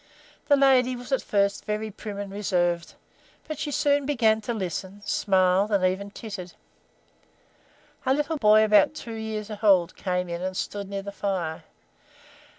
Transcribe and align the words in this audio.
The 0.47 0.55
lady 0.55 0.95
was 0.95 1.11
at 1.11 1.21
first 1.21 1.63
very 1.63 1.91
prim 1.91 2.17
and 2.17 2.31
reserved; 2.31 2.95
but 3.47 3.59
she 3.59 3.69
soon 3.69 4.07
began 4.07 4.41
to 4.41 4.51
listen, 4.51 5.03
smiled, 5.05 5.69
and 5.69 5.85
even 5.85 6.09
tittered. 6.09 6.53
A 8.07 8.11
little 8.15 8.37
boy 8.37 8.63
about 8.63 8.95
two 8.95 9.13
years 9.13 9.51
old 9.61 9.95
came 9.95 10.27
in 10.27 10.41
and 10.41 10.57
stood 10.57 10.89
near 10.89 11.03
the 11.03 11.11
fire. 11.11 11.65